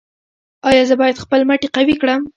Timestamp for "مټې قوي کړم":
1.49-2.21